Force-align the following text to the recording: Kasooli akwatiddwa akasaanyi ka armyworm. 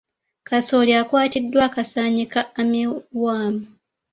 Kasooli 0.47 0.91
akwatiddwa 1.01 1.61
akasaanyi 1.67 2.25
ka 2.33 2.41
armyworm. 2.59 3.55